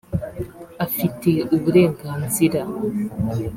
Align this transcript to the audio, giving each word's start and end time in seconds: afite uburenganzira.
afite 0.85 1.29
uburenganzira. 1.55 2.59